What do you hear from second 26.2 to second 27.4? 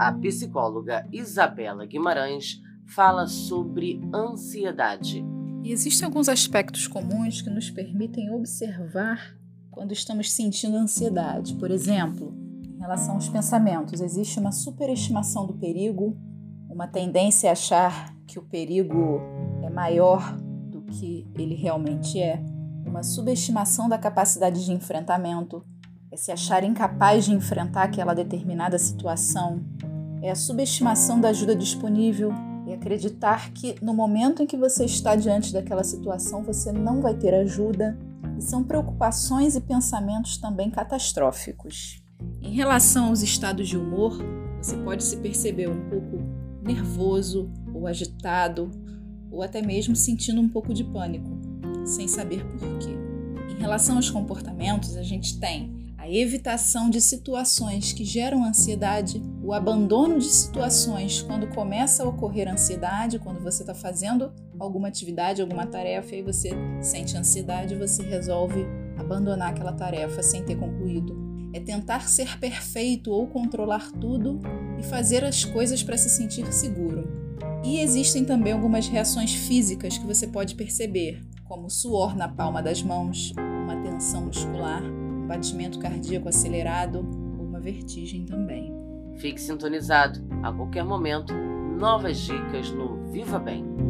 achar incapaz de